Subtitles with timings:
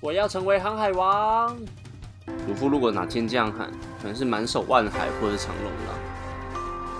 [0.00, 1.56] 我要成为航海王。
[2.46, 3.68] 鲁夫如果哪天这样喊，
[4.00, 5.98] 可能是满手万海或者长龙了。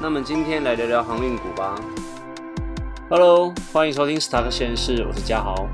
[0.03, 1.81] 那么今天来聊聊航运股吧。
[3.09, 5.69] Hello，欢迎收听 Stock 先士，我是嘉豪。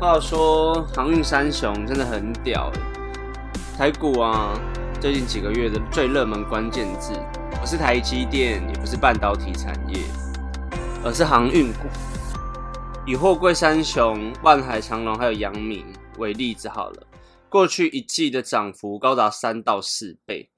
[0.00, 2.80] 话说航运三雄真的很屌哎，
[3.76, 4.58] 台股啊，
[4.98, 7.12] 最近几个月的最热门关键字，
[7.60, 10.00] 不是台积电，也不是半导体产业，
[11.04, 11.80] 而是航运股。
[13.04, 15.84] 以货柜三雄万海、长隆还有阳明
[16.18, 17.06] 为例子好了，
[17.48, 20.50] 过去一季的涨幅高达三到四倍。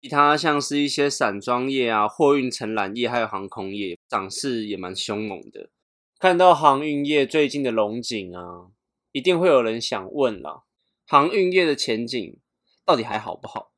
[0.00, 5.70] 其他像是一些散装业啊、货运承揽业还有航空业，涨势也蛮凶猛的。
[6.18, 8.68] 看到航运业最近的龙井啊，
[9.12, 10.64] 一定会有人想问了：
[11.06, 12.38] 航运业的前景
[12.84, 13.72] 到底还好不好？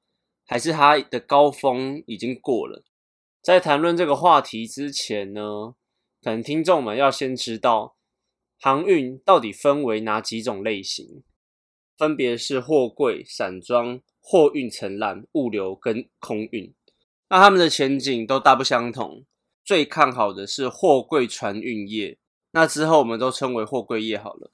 [0.44, 2.84] 还是它的高峰已经过了？
[3.42, 5.74] 在谈论这个话题之前呢？
[6.22, 7.95] 可能听众们要先知道，
[8.58, 11.22] 航运到底分为哪几种类型？
[11.96, 16.74] 分别是货柜、散装、货运承揽、物流跟空运。
[17.28, 19.24] 那他们的前景都大不相同。
[19.64, 22.18] 最看好的是货柜船运业，
[22.52, 24.52] 那之后我们都称为货柜业好了。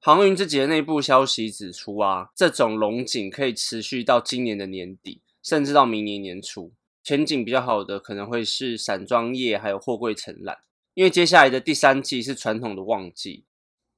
[0.00, 6.72] 航运这节内部消息指出啊，这种龙井可以持续到今年的年底，甚至到明年年初。
[7.02, 10.58] 前景比较好的可能会是散装业，还有货柜承揽。
[10.98, 13.44] 因为接下来的第三季是传统的旺季，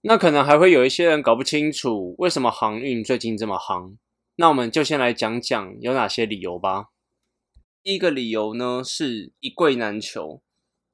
[0.02, 3.96] 那可能还会有一些人搞不清楚为什么航运最近这么夯。
[4.36, 6.88] 那我们就先来讲讲有哪些理由吧。
[7.82, 10.42] 第一个理由呢是一柜难求，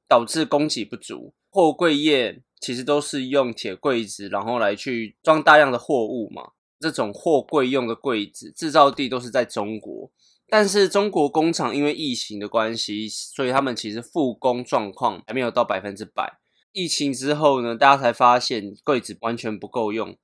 [0.07, 1.33] 导致供给不足。
[1.49, 6.51] 货柜业其实都是用铁柜子，然后来去装大量的货物嘛。
[6.79, 10.09] 这种货柜用的柜子制造地都是在中国。
[10.49, 16.39] 但是中国工厂因为疫情的关系，所以他们其实复工状况还没有到百分之百。
[16.71, 20.17] 疫情之后呢，大家才发现柜子完全不够用，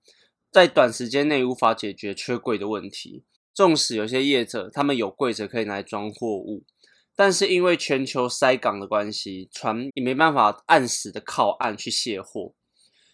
[0.51, 3.23] 在短时间内无法解决缺柜的问题。
[3.53, 6.63] 纵使有些业者他们有柜子可以拿来装货物，
[7.16, 12.53] 但是因为全球塞港的关系，船也没办法按时的靠岸去卸货。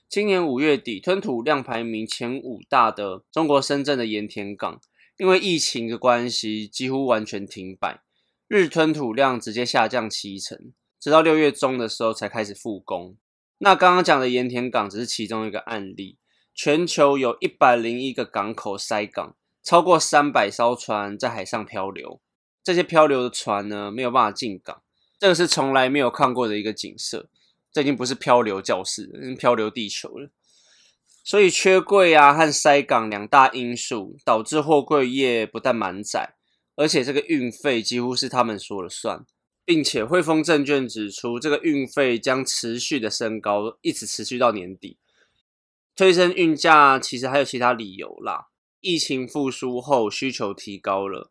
[0.07, 4.79] 今年五月底，吞吐量排名前五大的中国深圳的盐田港。
[5.19, 7.99] 因为疫情的关系，几乎完全停摆，
[8.47, 13.17] 日吞吐量直接下降七成，直到六月中的时候才开始复工。
[13.57, 16.17] 那刚刚讲的盐田港只是其中一个案例，
[16.55, 22.21] 全球有一百零一个港口塞港，超过三百艘船在海上漂流，
[22.63, 24.81] 这些漂流的船呢没有办法进港，
[25.19, 27.29] 这个是从来没有看过的一个景色，
[27.73, 30.29] 这已经不是漂流教室，已经漂流地球了。
[31.29, 36.33] 所以缺柜啊和塞港两大因素，导致货柜业不但满载，
[36.75, 39.23] 而且这个运费几乎是他们说了算，
[39.63, 44.97] 并且汇丰证券指出，这个运费将持续的升高，一直持续到年底。
[45.95, 48.47] 推升运价其实还有其他理由啦，
[48.81, 51.29] 疫情复苏后需求提高了，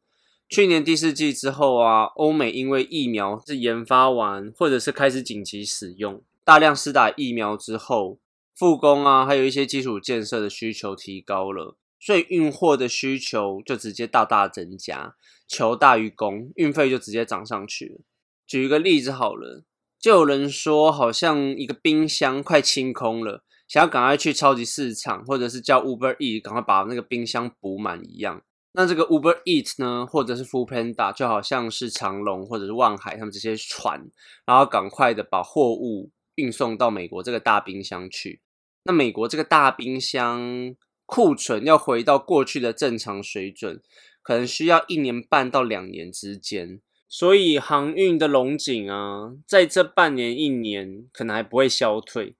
[0.49, 8.21] 去年第四季之后啊，欧美因为疫苗是研发完或者是开始紧急使用，大量施打疫苗之后。
[8.59, 15.15] 复工啊，还有一些基础建设的需求提高了，所以运货的需求就直接大大增加，
[15.47, 18.01] 求大于供，运费就直接涨上去了。
[18.45, 19.63] 举一个例子好了，
[20.01, 28.43] 就有人说好像一个冰箱快清空了，想要赶快去超级市场，或者是叫 Uber Eat 赶快把那个冰箱补满一样。
[28.73, 34.11] 那这个 Uber Eat 呢，或者是 Food Panda，就好像是长隆或者是万海他们这些船，
[34.45, 38.41] 然后赶快的把货物运送到美国这个大冰箱去。
[38.89, 43.83] 那美国这个大冰箱库存要回到过去的正常水准，
[44.23, 46.81] 可能需要一年半到两年之间。
[47.07, 52.35] 所以航运的龙井啊，在这半年一年可能还不会消退。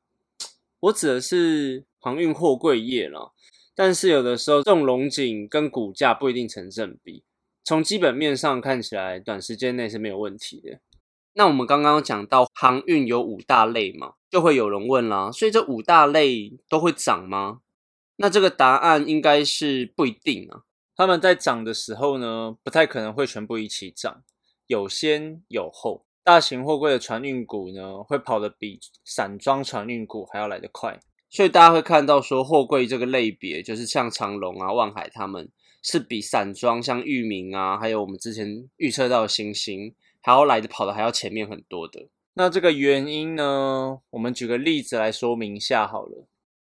[0.81, 3.35] 我指的是航运货柜业了，
[3.75, 7.25] 但是有的时候这种龙井跟股价不一定成正比。
[7.63, 10.81] 从基本面上看起来，短时间内是没有问题的。
[11.35, 17.61] 那我们刚刚讲到航运有五大类嘛，就会有人问啦，所以这五大类都会涨吗？
[18.17, 20.63] 那这个答案应该是不一定啊。
[20.97, 24.23] 他们在涨的时候呢，不太可能会全部一起涨，
[24.67, 26.05] 有先有后。
[26.25, 31.01] 大型货柜的船运股呢，会跑得比散装船运股还要来得快，
[31.31, 35.49] 所以大家会看到说，货柜这个类别，就是像长隆啊、万海他们，
[35.83, 39.95] 是比散装像域名啊，还有我们之前预测到的星星。
[40.21, 42.09] 还要来的跑的还要前面很多的，
[42.39, 43.99] 那这个原因呢？
[44.11, 46.29] 我们举个例子来说明一下好了。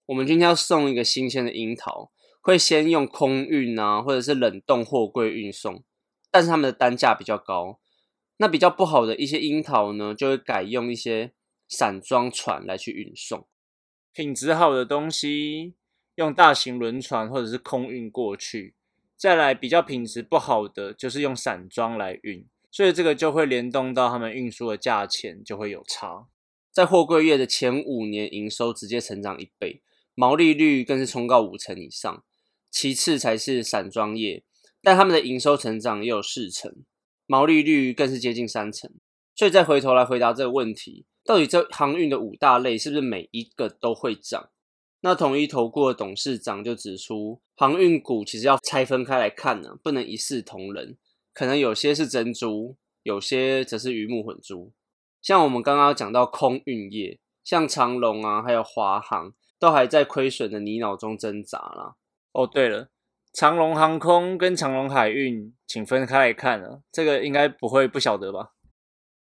[0.05, 5.83] 我们今天要送一个新鲜的樱桃，会先用空运啊，或者是冷冻货柜运送，
[6.29, 7.79] 但是他们的单价比较高。
[8.37, 11.33] 那比较不好的一些樱桃呢，就会改用一些
[11.67, 13.47] 散装船来去运送。
[14.13, 15.73] 品质好的东西
[16.13, 18.75] 用大型轮船或者是空运过去。
[19.17, 22.45] 再来比较品质不好的，就是用散装来运，
[22.75, 26.27] 所以这个就会联动到他们运输的价钱就会有差。
[26.73, 29.81] 在货柜业的前五年，营收直接成长一倍，
[30.13, 32.25] 毛利率更是冲到五成以上。
[32.69, 34.43] 其次才是散装业，
[34.81, 36.83] 但他们的营收成长也有四成，
[37.25, 38.91] 毛利率更是接近三成。
[39.33, 44.49] 所以再回头来回答这个问题，到底这航运的五大类是不是每一个都会涨？
[44.99, 50.97] 那统一投顾的董事长就指出，航运股其实要拆分开来看呢，不能一视同仁。
[51.35, 54.71] 可能有些是珍珠，有些则是鱼目混珠。
[55.21, 61.95] 像我们刚刚讲到空运业，像长龙啊，还有华航，都还在亏损的泥淖中挣扎啦。
[62.31, 62.89] 哦，对了，
[63.33, 68.53] 长龙航空跟长龙海运，请分开来看啊，这个应该不会不晓得吧？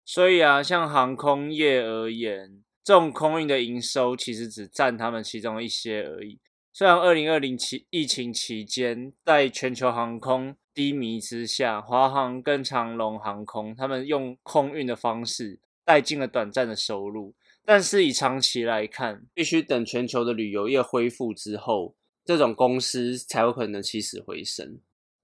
[0.06, 2.64] 所以啊，像航空业而言。
[2.84, 6.40] 这种空运的营收其实只占他们其中一些而已。
[6.72, 17.34] 虽然二零二零期疫情期间，在全球航空低迷之下，华航跟长龙航空他们用空运的方式带进了短暂的收入，
[17.66, 24.80] 但是以长期来看，必须等全球的旅游业恢复之后，这种公司才有可能起死回生。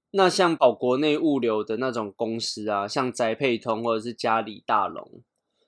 [0.09, 5.21] 那像保国内物流的那种公司啊，像宅配通或者是嘉里大龙。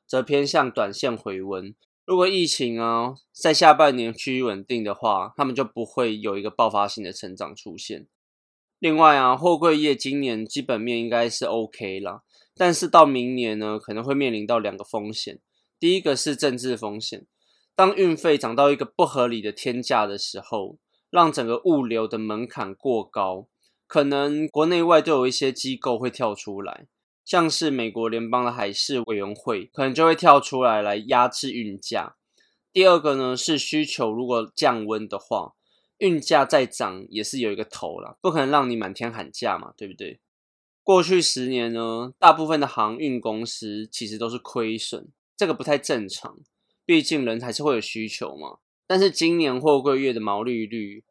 [0.08, 1.74] 则偏向短线回温。
[2.06, 8.06] 如果疫情啊在下半年趋于稳定的话，他们就不会有一个爆发性的成长出现。
[8.86, 12.22] 另外啊，货柜业今年基本面应该是 OK 了，
[12.56, 15.40] 但是到明年呢，可能会面临到两个风险。
[15.80, 17.26] 第一个是政治风险，
[17.76, 20.78] 当运费涨到一个不合理的天价的时候，
[21.10, 23.48] 让整个物流的门槛过高，
[23.88, 26.86] 可能国内外都有一些机构会跳出来。
[27.26, 32.18] 像是美国联邦的海事委员会，可能就会跳出来来压制运价。
[32.72, 35.54] 第二个呢是需求，如果降温的话，
[36.00, 40.20] 运价再涨也是有一个头了，不可能让你满天喊价嘛，对不对？
[40.84, 46.40] 过去十年呢，大部分的航运公司其实都是亏损，这个不太正常，
[46.86, 48.60] 毕竟人还是会有需求嘛。
[48.86, 51.04] 但是今年货柜月的毛利率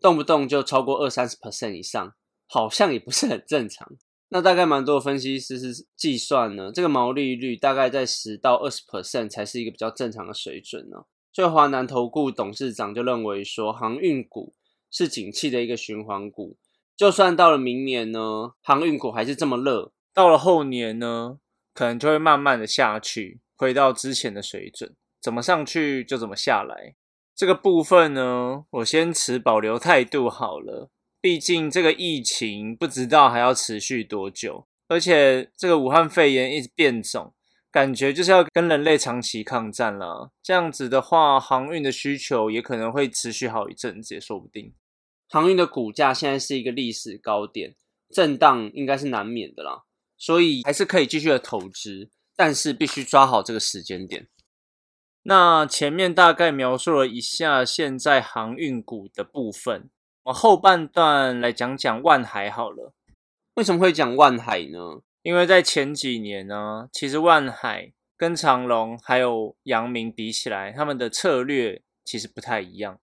[0.00, 2.14] 动不动就超过二三十 percent 以上，
[2.48, 3.96] 好像也不是很正常。
[4.30, 11.04] 那大概蛮多分析师是计算呢，这个毛利率大概在十到二十 percent 才是一个比较正常的水准呢。
[11.32, 14.54] 所以华南投顾董事长就认为说，航运股
[14.90, 16.56] 是景气的一个循环股，
[16.96, 21.38] 就算到了明年呢，航运股还是这么热，到了后年呢，
[21.72, 26.94] 可能就会慢慢的下去，回到之前的水准，怎么上去就怎么下来。
[27.36, 30.90] 这个部分呢，我先持保留态度好了。
[31.22, 37.32] 毕竟这个疫情不知道还要持续多久，而且这个武汉肺炎一直变种，
[37.72, 40.32] 感觉就是要跟人类长期抗战了。
[40.42, 44.74] 这样子的话，航运的需求也可能会持续好一阵子，也说不定。
[45.28, 47.76] 航运的股价现在是一个历史高点，
[48.12, 49.84] 震荡应该是难免的啦，
[50.16, 54.28] 所以还是可以继续的投资，但是必须抓好这个时间点。
[55.22, 59.90] 那前面大概描述了一下现在航运股的部分。
[60.24, 62.94] 我后半段来讲讲万海好了。
[63.54, 65.02] 为什么会讲万海呢？
[65.22, 72.98] 因为在前几年呢，其实万海跟长隆还有阳明比起来，他们的策略其实不太一样。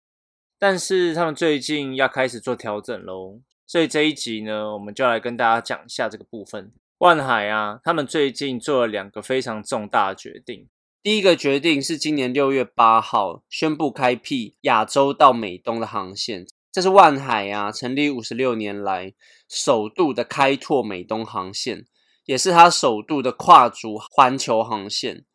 [0.59, 6.71] 但是他们最近要开始做调整喽，所以这一集呢，我们就来跟大家讲一下这个部分。
[6.99, 10.69] 万海啊，他们最近做了两个非常重大的决定。
[11.01, 16.45] 第一个决定是今年六月八号宣布开辟亚洲到美东的航线。
[16.71, 19.13] 这是万海啊，成立五十六年来
[19.49, 21.85] 首度的开拓美东航线，
[22.25, 25.25] 也是它首度的跨足环球航线。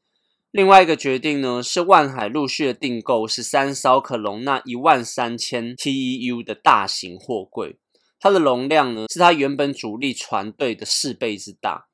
[0.51, 7.79] 另外一个决定呢，是万海陆续的订购十三艘可容纳一万三千 TEU 的大型货柜，
[8.19, 11.89] 它的容量呢，是它原本主力船队的四倍之大。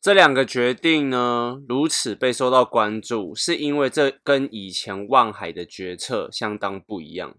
[0.00, 7.36] 这两个决定呢，如此被受到关注，是因为这跟以前万海的决策相当不一样。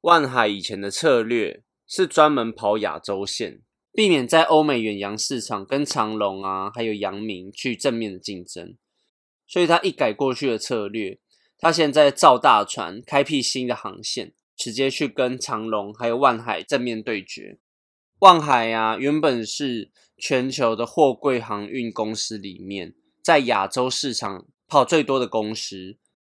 [0.00, 3.60] 万海以前的策略是专门跑亚洲线，
[3.92, 8.76] 避免在欧美远洋市场跟长隆啊，还有扬明去正面的竞争。
[9.46, 11.18] 所以他一改过去的策略，
[11.58, 17.58] 他现在造大船，开辟新的航线，直接去跟长隆还有万海正面对决。
[18.20, 25.98] 万海啊，原本是全球的货柜航运公司里面，在亚洲市场跑最多的公司，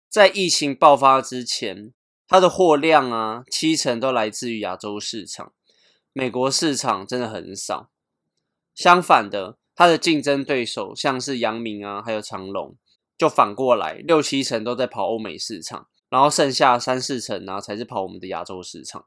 [0.08, 1.92] 在疫情爆发之前。
[2.28, 5.52] 它的货量啊，七成都来自于亚洲市场，
[6.12, 7.90] 美国市场真的很少。
[8.74, 12.76] 相反的，它的竞争对手像是阳明啊，还有长隆，
[13.16, 15.88] 就反过来六七成都在跑欧美市场。
[16.10, 19.06] 然后剩下三四成呢才是跑我们的亚洲市场。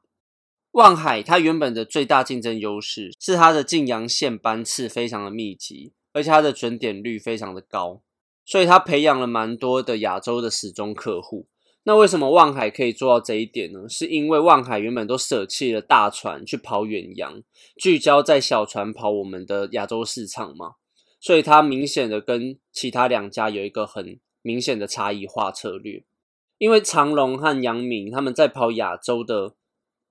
[0.72, 8.02] 万海它原本的最大竞争优势是它的晋阳线班次非常的密集，而且它的准点率非常的高，
[8.44, 11.46] 所以它培养了蛮多的亚洲的始终客户。
[11.88, 13.88] 那为什么望海可以做到这一点呢？
[13.88, 17.40] 是因为望海原本都舍弃了大船去跑远洋，
[17.76, 20.72] 聚焦在小船跑我们的亚洲市场嘛，
[21.20, 26.04] 所以它明显的跟其他两家有一个很明显的差异化策略。
[26.58, 29.54] 因为长龙和阳明他们在跑亚洲的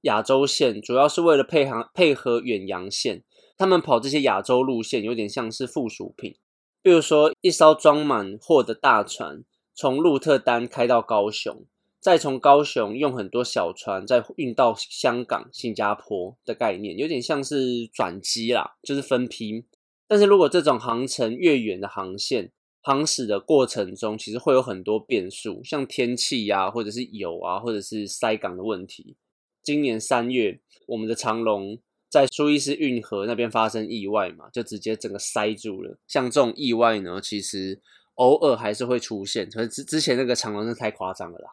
[0.03, 3.25] 亚洲线，主要是为了配合配合远洋线，
[3.57, 6.37] 他们跑这些亚洲路线有点像是附属品，
[6.81, 9.43] 比如说一艘装满货的大船。
[9.77, 11.65] 从鹿特丹开到高雄，
[11.99, 19.65] 再从高雄用很多小船再运到香港、新加坡的概念，有点像是转机啦，就是分批。
[20.07, 29.17] 但是如果这种航程越远的航线，航驶的过程中其实会有很多变数，像天气呀，或者是油啊，或者是塞港的问题。
[29.61, 31.77] 今年三月，我们的长龙
[32.09, 35.97] 在苏伊士运河那边发生意外嘛，就直接整个塞住了。
[36.07, 37.81] 像这种意外呢，其实。
[38.15, 41.51] 偶尔还是会出现，可是之之前那个长龙是太夸张了啦。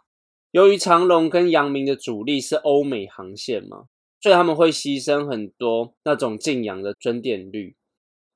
[0.51, 3.85] 由于长龙跟阳明的主力是欧美航线嘛，
[4.21, 7.77] 所以他们会牺牲很多那种晋阳的准点率，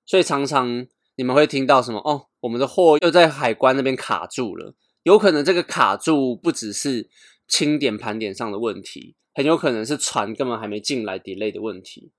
[0.04, 4.74] 所以常常你们会听到什么哦，我们的货又在海关那边卡住了。
[5.02, 7.08] 有可能这个卡住不只是
[7.46, 12.10] 清点盘点上的问题，很有可能是船根本还没进来 delay 的问题。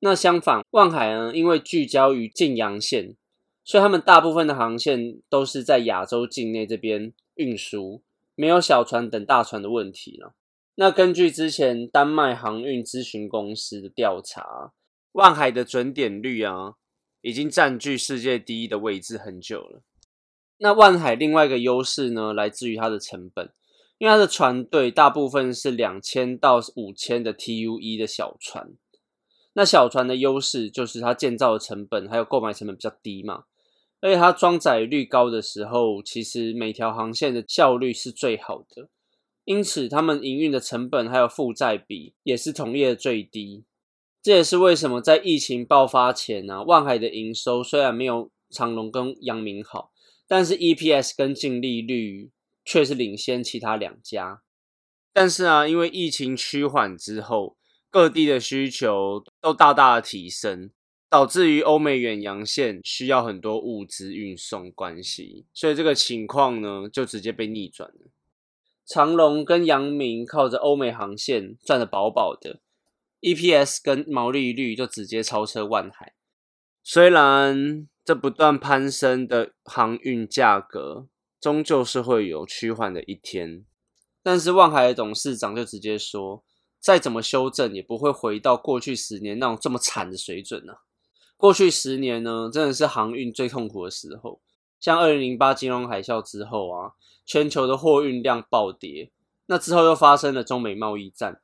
[0.00, 3.16] 那相反，万海呢，因为聚焦于晋阳线。
[3.64, 8.02] 所以他们大部分的航线都是在亚洲境内这边运输，
[8.34, 10.34] 没有小船等大船的问题了。
[10.74, 14.72] 那根据之前丹麦航运咨询公司的调查，
[15.12, 16.74] 万海的准点率啊，
[17.20, 19.82] 已经占据世界第一的位置很久了。
[20.58, 23.52] 那万海另外一个优势呢，来自于它的成本，
[23.98, 28.72] 因为它的船队大部分是两千到五千的 TUE 的小船。
[29.52, 33.44] 那小船的优势就是它建造的成本还有购买成本比较低嘛。
[34.02, 38.88] 而且它装载率高的时候，其实每条航线的效率是最好的，
[39.44, 43.64] 因此他们营运的成本还有负债比也是同业最低。
[44.20, 49.92] 这也是为什么在疫情爆发前呢，万海的营收虽然没有长隆跟阳明好，
[50.26, 52.30] 但是 EPS 跟净利率
[52.64, 54.42] 却是领先其他两家。
[55.12, 57.56] 但是啊，因为疫情趋缓之后，
[57.88, 60.70] 各地的需求都大大的提升。
[61.12, 68.10] 导致于欧美远洋线需要很多物资运送关系，所以这个情况呢就直接被逆转了。
[68.86, 72.60] 长隆跟阳明靠着欧美航线赚的饱饱的
[73.20, 76.14] ，EPS 跟毛利率就直接超车万海。
[76.82, 83.66] 虽然这不断攀升的航运价格终究是会有趋缓的一天，
[84.22, 86.42] 但是万海的董事长就直接说，
[86.80, 90.72] 再怎么修正也不会回到过去十年那种这么惨的水准呢。
[91.42, 94.40] 过去十年呢，真的是航运最痛苦的时候。
[94.78, 96.92] 像二零零八金融海啸之后啊，
[97.26, 99.10] 全球的货运量暴跌。
[99.46, 101.40] 那之后又发生了中美贸易战，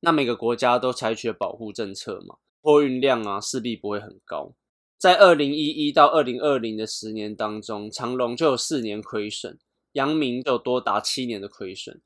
[0.00, 4.54] 那每个国家都采取了保护政策嘛，货运量啊势必不会很高。
[4.96, 9.58] 在二零一一到二零二零的十年当中，长隆就有四年亏损，
[9.92, 12.00] 阳明就多达七年的亏损。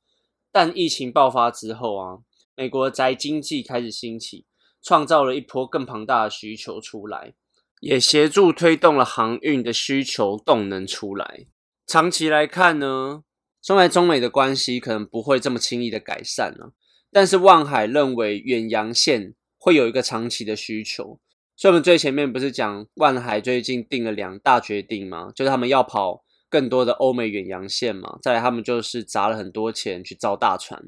[0.50, 2.18] 但疫情爆发之后啊，
[2.56, 4.46] 美国宅经济开始兴起。
[4.86, 7.34] 创造了一波更庞大的需求出来，
[7.80, 11.48] 也协助推动了航运的需求动能出来。
[11.84, 13.24] 长期来看呢，
[13.60, 16.72] 中来中美的关系可能不会这么轻易的改善了。
[17.10, 21.18] 但是万海认为远洋线会有一个长期的需求，
[21.56, 25.32] 所以我们最前面不是讲万海最近定了两大决定吗？
[25.34, 30.80] 就是他们要跑更多的欧美远洋线嘛，再来他们就是砸了很多钱去造大船。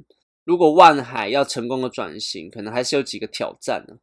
[0.48, 3.98] 如果万海要成功的转型，可能还是有几个挑战呢。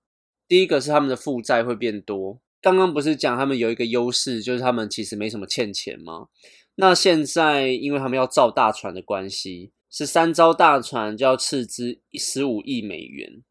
[0.47, 2.39] 第一个是他们的负债会变多。
[2.61, 6.27] 刚刚不是讲他们有一个优势，就是他们其实没什么欠钱吗？
[6.75, 13.41] 那现在因为他们要造大船的关系，是三艘大船就要斥资十五亿美元。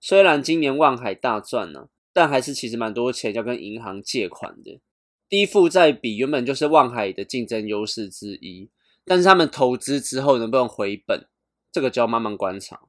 [0.00, 4.80] 虽然今年万海大赚呢，但还是其实蛮多钱要跟银行借款的。
[5.28, 8.70] 低负债比原本就是万海的竞争优势之一，
[9.04, 11.26] 但是他们投资之后能不能回本？
[11.72, 12.80] 这个就要慢慢观察。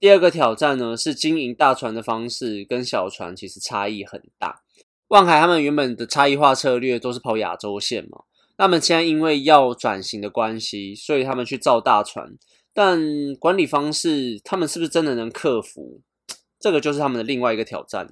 [0.00, 4.62] 第二个挑战呢，是经营大船的方式跟小船其实差异很大。
[5.08, 8.24] 万海他们原本的差异化策略都是跑亚洲线嘛，
[8.58, 12.36] 那么现在因为要转型的关系，所以他们去造大船，
[12.72, 13.00] 但
[13.40, 16.02] 管理方式他们是不是真的能克服？
[16.60, 18.06] 这个就是他们的另外一个挑战。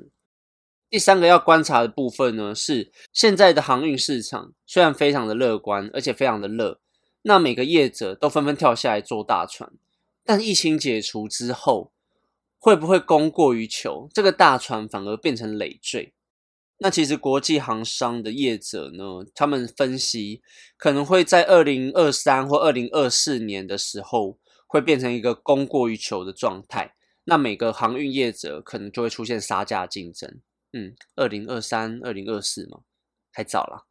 [0.89, 6.81] 第三个要观察的部分呢，是现在的航运市场虽然非常的乐观，而且非常的热。
[7.29, 9.73] 那每个业者都纷纷跳下来做大船。
[10.25, 11.93] 但疫情解除之后，
[12.57, 14.09] 会不会供过于求？
[14.15, 16.15] 这个大船反而变成累赘？
[16.79, 20.41] 那其实国际航商的业者呢，他们分析
[20.77, 26.95] 可能会在二零二三或二零二四年的时候，会变成一个供过于求的状态。
[27.25, 30.41] 那每个航运业者可能就会出现杀价竞争。
[30.73, 32.83] 嗯，二零二三、二零二四嘛，
[33.33, 33.87] 还早了。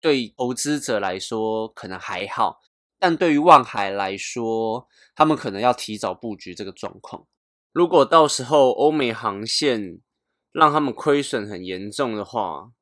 [0.00, 2.60] 对投资者来说可能还好，
[2.98, 7.26] 但对于万海来说，他们可能要提早布局这个状况。
[7.72, 10.00] 如果到时候欧美航线，
[10.52, 12.72] 让他们亏损很严重的话，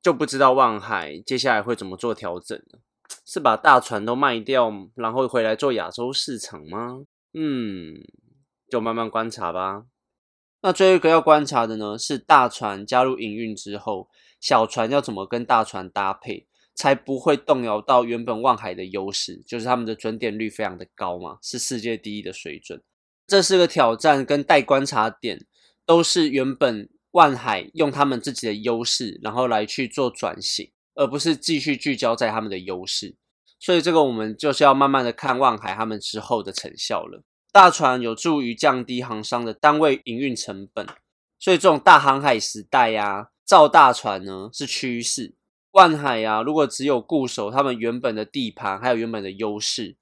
[0.00, 2.80] 就不知道万海接下来会怎么做调整了。
[3.26, 7.00] 是把大船都卖掉，然后回来做亚洲市场吗？
[7.32, 7.94] 嗯，
[8.68, 9.84] 就慢慢观察吧。
[10.62, 16.46] 那最后一个要观察的呢，是大船加入营运之后，小船要怎么跟大船搭配，
[16.80, 22.80] 才不会动摇到原本万海的优势，就是他们的准点率非常的高嘛，是世界第一的水准。
[23.26, 25.44] 这是个挑战跟待观察点，
[25.84, 26.88] 都是原本。
[27.12, 33.16] 万海用他们自己的优势，然后来去做转型，而不是继续聚焦在他们的优势。
[33.58, 37.24] 所以这个我们就是要慢慢的看万海他们之后的成效了。
[37.50, 40.86] 大船有助于降低航商的单位营运成本，
[41.40, 45.34] 所以这种大航海时代呀，造大船呢是趋势。
[45.72, 49.96] 万海呀，如果只有固守他们原本的地盘，还有原本的优势，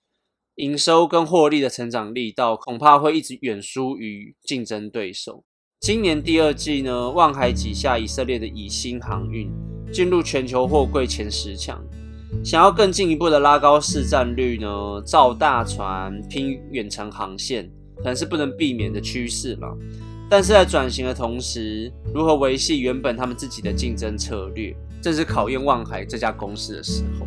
[0.55, 5.45] 营收跟获利的成长力道，恐怕会一直远输于竞争对手。
[5.81, 9.53] 今年第二季呢，万海挤下以色列的以新航运，
[9.93, 11.85] 进入全球货柜前十强。
[12.43, 19.77] 想要更进一步的拉高市占率呢，造大船拼远程航线，可能是不能避免的趋势了。
[20.31, 27.27] 但是在转型的同时，如何维系原本他们自己的竞争策略，正是考验望海这家公司的时候。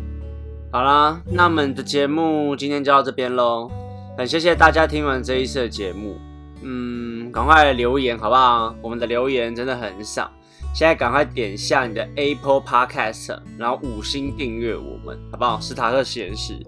[0.72, 3.70] 好啦，那我们的节目今天就到这边喽，
[4.16, 6.18] 很谢谢大家听完这一次的节目。
[6.62, 8.74] 嗯，赶快留言好不好？
[8.80, 10.30] 我们的留言真的很少，
[10.74, 15.60] 现在赶快点下你的 Apple Podcast，然后五星订阅我们，好不好？
[15.60, 16.58] 史塔克实验室。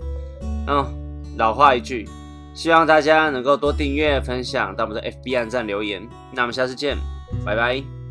[0.67, 0.85] 嗯，
[1.39, 2.09] 老话一句，
[2.55, 6.07] 希望大家能够多订阅、分享到我们的 FB 站留言。
[6.33, 6.97] 那我们下次见，
[7.45, 8.04] 拜拜。